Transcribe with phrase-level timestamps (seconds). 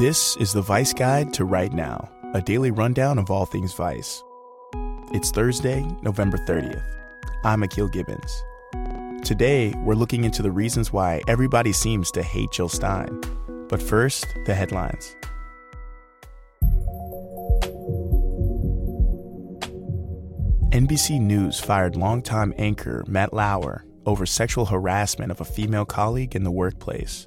[0.00, 4.24] This is the Vice Guide to Right Now, a daily rundown of all things Vice.
[5.12, 6.82] It's Thursday, November 30th.
[7.44, 8.42] I'm Akil Gibbons.
[9.22, 13.20] Today, we're looking into the reasons why everybody seems to hate Jill Stein.
[13.68, 15.14] But first, the headlines.
[20.70, 26.44] NBC News fired longtime anchor Matt Lauer over sexual harassment of a female colleague in
[26.44, 27.26] the workplace.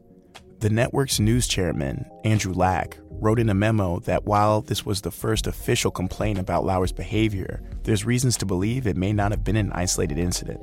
[0.64, 5.12] The network's news chairman, Andrew Lack, wrote in a memo that while this was the
[5.12, 9.58] first official complaint about Lauer's behavior, there's reasons to believe it may not have been
[9.58, 10.62] an isolated incident.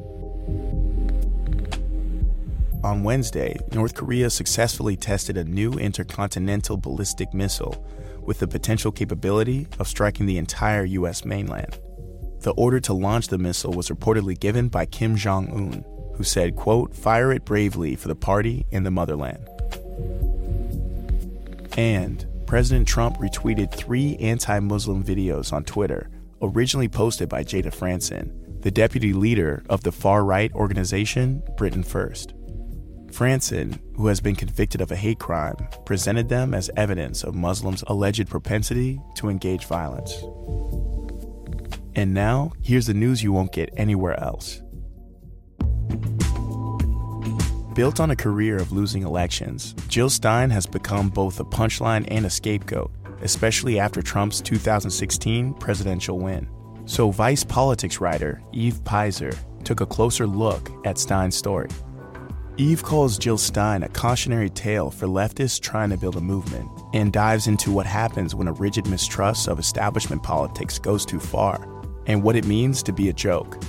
[2.82, 7.86] On Wednesday, North Korea successfully tested a new intercontinental ballistic missile
[8.22, 11.26] with the potential capability of striking the entire U.S.
[11.26, 11.78] mainland.
[12.38, 16.56] The order to launch the missile was reportedly given by Kim Jong un, who said,
[16.56, 19.46] quote, fire it bravely for the party and the motherland.
[21.76, 26.10] And President Trump retweeted three anti Muslim videos on Twitter,
[26.42, 32.34] originally posted by Jayda Fransen, the deputy leader of the far right organization Britain First.
[33.12, 37.84] Franson, who has been convicted of a hate crime, presented them as evidence of Muslims'
[37.86, 40.12] alleged propensity to engage violence.
[41.94, 44.62] And now, here's the news you won't get anywhere else.
[47.74, 52.26] Built on a career of losing elections, Jill Stein has become both a punchline and
[52.26, 52.90] a scapegoat,
[53.22, 56.48] especially after Trump's 2016 presidential win.
[56.86, 61.68] So, Vice politics writer Eve Peiser took a closer look at Stein's story.
[62.56, 67.12] Eve calls Jill Stein a cautionary tale for leftists trying to build a movement and
[67.12, 71.68] dives into what happens when a rigid mistrust of establishment politics goes too far
[72.06, 73.62] and what it means to be a joke.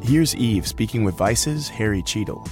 [0.00, 2.48] Here's Eve speaking with Vice's Harry Cheadle.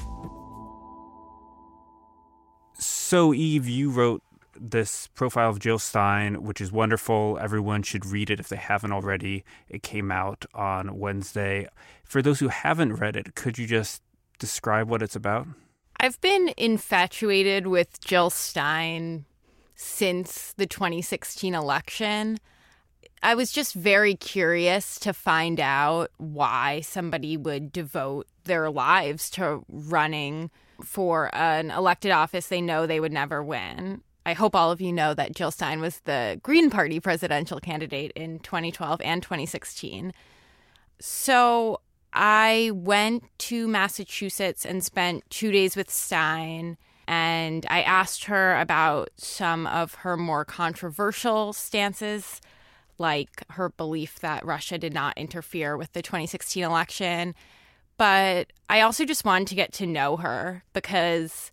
[3.06, 4.22] So, Eve, you wrote
[4.59, 7.38] this profile of Jill Stein, which is wonderful.
[7.38, 9.44] Everyone should read it if they haven't already.
[9.69, 11.69] It came out on Wednesday.
[12.03, 14.03] For those who haven't read it, could you just
[14.38, 15.47] describe what it's about?
[16.00, 19.26] I've been infatuated with Jill Stein
[19.75, 22.38] since the 2016 election.
[23.22, 29.62] I was just very curious to find out why somebody would devote their lives to
[29.69, 30.50] running
[30.84, 34.03] for an elected office they know they would never win.
[34.27, 38.12] I hope all of you know that Jill Stein was the Green Party presidential candidate
[38.17, 40.12] in 2012 and 2016.
[40.99, 41.81] So
[42.15, 46.78] I went to Massachusetts and spent two days with Stein.
[47.06, 52.41] And I asked her about some of her more controversial stances,
[52.97, 57.34] like her belief that Russia did not interfere with the 2016 election.
[57.97, 61.53] But I also just wanted to get to know her because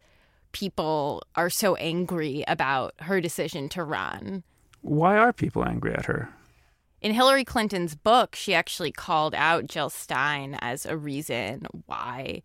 [0.51, 4.43] people are so angry about her decision to run.
[4.81, 6.29] Why are people angry at her?
[7.01, 12.43] In Hillary Clinton's book, she actually called out Jill Stein as a reason why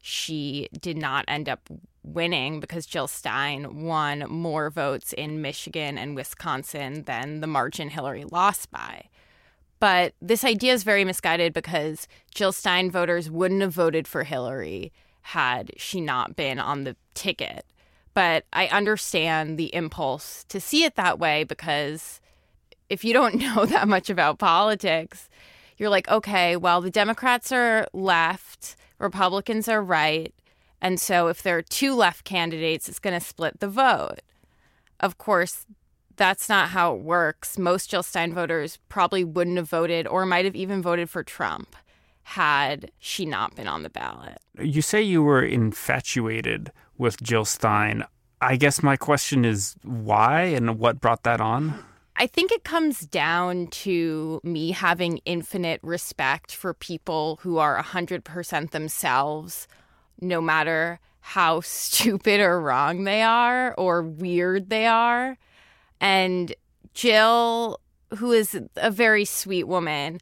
[0.00, 1.68] she did not end up
[2.02, 8.24] winning because Jill Stein won more votes in Michigan and Wisconsin than the margin Hillary
[8.24, 9.08] lost by.
[9.80, 14.92] But this idea is very misguided because Jill Stein voters wouldn't have voted for Hillary
[15.22, 17.64] had she not been on the ticket.
[18.14, 22.20] But I understand the impulse to see it that way because
[22.88, 25.28] if you don't know that much about politics,
[25.76, 30.34] you're like, okay, well, the Democrats are left, Republicans are right.
[30.80, 34.20] And so if there are two left candidates, it's going to split the vote.
[35.00, 35.66] Of course,
[36.18, 37.56] that's not how it works.
[37.56, 41.74] Most Jill Stein voters probably wouldn't have voted or might have even voted for Trump
[42.24, 44.38] had she not been on the ballot.
[44.60, 48.04] You say you were infatuated with Jill Stein.
[48.42, 51.82] I guess my question is why and what brought that on?
[52.16, 58.72] I think it comes down to me having infinite respect for people who are 100%
[58.72, 59.68] themselves,
[60.20, 65.38] no matter how stupid or wrong they are or weird they are.
[66.00, 66.54] And
[66.94, 67.80] Jill,
[68.16, 70.20] who is a very sweet woman,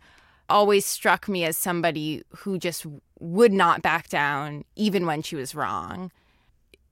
[0.49, 2.87] always struck me as somebody who just
[3.19, 6.11] would not back down even when she was wrong.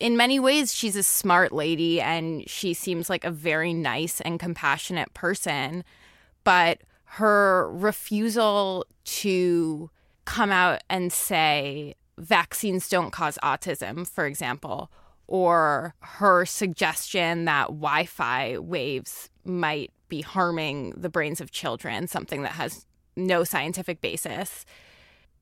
[0.00, 4.40] In many ways, she's a smart lady and she seems like a very nice and
[4.40, 5.84] compassionate person.
[6.42, 9.90] But her refusal to
[10.24, 14.90] come out and say vaccines don't cause autism, for example,
[15.26, 22.42] or her suggestion that Wi Fi waves might be harming the brains of children, something
[22.42, 22.86] that has
[23.16, 24.64] no scientific basis,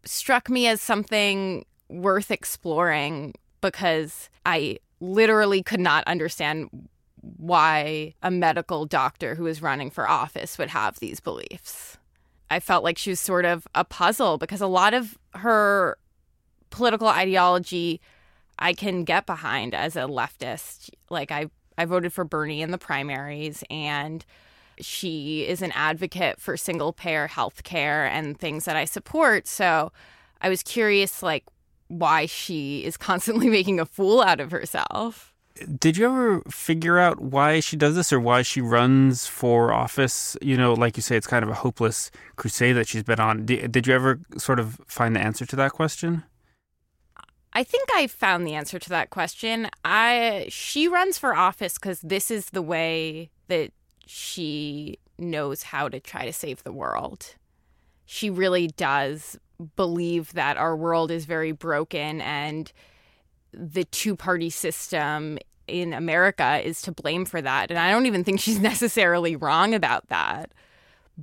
[0.05, 6.69] struck me as something worth exploring because I literally could not understand
[7.21, 11.99] why a medical doctor who is running for office would have these beliefs.
[12.51, 15.97] I felt like she was sort of a puzzle because a lot of her
[16.71, 18.01] political ideology
[18.63, 20.91] I can get behind as a leftist.
[21.11, 24.25] Like I I voted for Bernie in the primaries and
[24.79, 29.49] she is an advocate for single payer health care and things that I support.
[29.49, 29.91] So
[30.41, 31.45] I was curious like
[31.89, 35.35] why she is constantly making a fool out of herself.
[35.79, 40.37] Did you ever figure out why she does this or why she runs for office?
[40.41, 43.45] You know, like you say, it's kind of a hopeless crusade that she's been on.
[43.45, 46.25] Did you ever sort of find the answer to that question?
[47.55, 49.69] I think I found the answer to that question.
[49.85, 53.73] I she runs for office because this is the way that
[54.07, 57.35] she knows how to try to save the world.
[58.07, 59.39] She really does
[59.77, 62.73] believe that our world is very broken and
[63.53, 65.39] the two party system
[65.69, 67.71] in America is to blame for that.
[67.71, 70.53] And I don't even think she's necessarily wrong about that.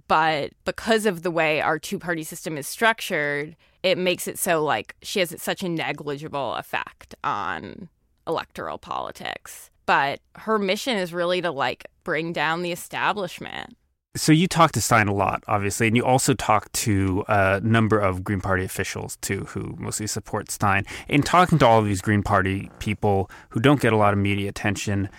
[0.08, 4.64] But because of the way our two party system is structured, it makes it so
[4.64, 7.90] like she has such a negligible effect on
[8.28, 9.70] electoral politics.
[9.86, 13.76] But her mission is really to like bring down the establishment.
[14.16, 18.00] So you talk to Stein a lot, obviously, and you also talk to a number
[18.00, 20.86] of Green Party officials too, who mostly support Stein.
[21.08, 24.20] In talking to all of these Green Party people who don't get a lot of
[24.20, 25.10] media attention,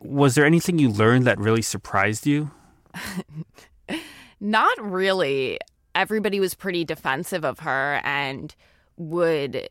[0.00, 2.50] was there anything you learned that really surprised you?
[4.40, 5.58] Not really.
[5.94, 8.54] Everybody was pretty defensive of her and
[8.96, 9.68] would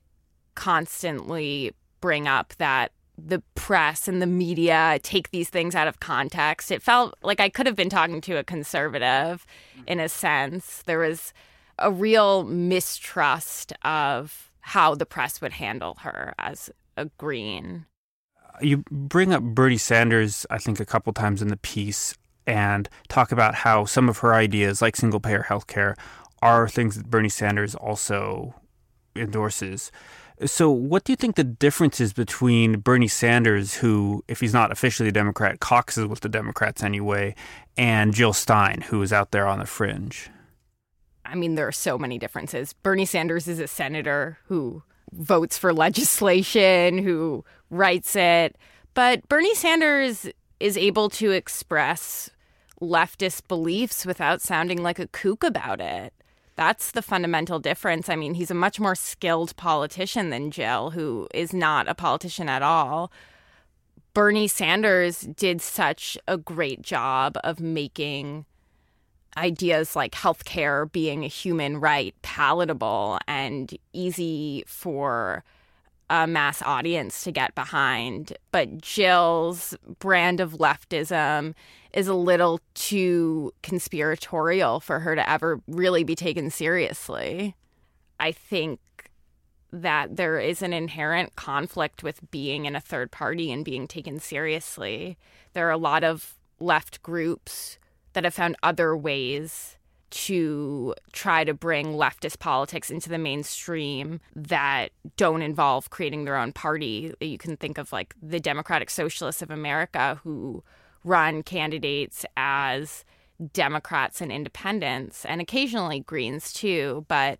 [0.56, 6.72] constantly bring up that the press and the media take these things out of context.
[6.72, 9.46] It felt like I could have been talking to a conservative
[9.88, 10.84] in a sense.
[10.86, 11.34] There was
[11.78, 17.86] a real mistrust of how the press would handle her as a green.
[18.62, 22.14] You bring up Bernie Sanders, I think, a couple times in the piece
[22.48, 25.96] and talk about how some of her ideas, like single payer healthcare,
[26.42, 28.56] are things that Bernie Sanders also
[29.16, 29.92] endorses.
[30.46, 34.72] So, what do you think the difference is between Bernie Sanders, who, if he's not
[34.72, 37.36] officially a Democrat, caucuses with the Democrats anyway,
[37.76, 40.30] and Jill Stein, who is out there on the fringe?
[41.26, 42.72] I mean, there are so many differences.
[42.72, 44.82] Bernie Sanders is a senator who
[45.12, 48.56] votes for legislation, who writes it.
[48.94, 50.28] But Bernie Sanders
[50.60, 52.30] is able to express
[52.82, 56.14] leftist beliefs without sounding like a kook about it.
[56.56, 58.10] That's the fundamental difference.
[58.10, 62.50] I mean, he's a much more skilled politician than Jill, who is not a politician
[62.50, 63.12] at all.
[64.14, 68.46] Bernie Sanders did such a great job of making
[69.38, 75.44] ideas like healthcare being a human right palatable and easy for
[76.10, 78.38] a mass audience to get behind.
[78.52, 81.54] But Jill's brand of leftism
[81.94, 87.56] is a little too conspiratorial for her to ever really be taken seriously.
[88.20, 88.80] I think
[89.72, 94.20] that there is an inherent conflict with being in a third party and being taken
[94.20, 95.18] seriously.
[95.54, 97.78] There are a lot of left groups
[98.14, 99.78] that have found other ways
[100.12, 106.52] to try to bring leftist politics into the mainstream that don't involve creating their own
[106.52, 107.14] party.
[107.20, 110.64] You can think of like the Democratic Socialists of America who
[111.04, 113.06] run candidates as
[113.54, 117.06] Democrats and independents and occasionally Greens too.
[117.08, 117.40] But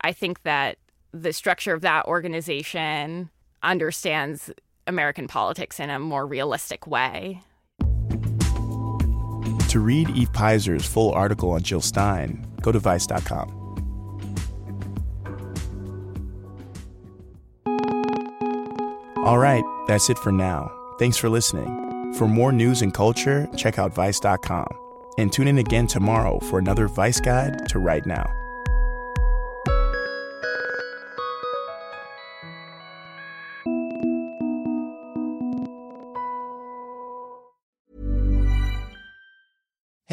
[0.00, 0.78] I think that
[1.12, 3.30] the structure of that organization
[3.62, 4.50] understands
[4.86, 7.42] American politics in a more realistic way.
[9.74, 13.48] To read Eve Peiser's full article on Jill Stein, go to Vice.com.
[19.16, 20.70] All right, that's it for now.
[21.00, 22.14] Thanks for listening.
[22.16, 24.68] For more news and culture, check out Vice.com.
[25.18, 28.43] And tune in again tomorrow for another Vice Guide to Right Now.